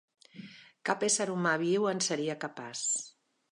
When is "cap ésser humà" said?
0.89-1.53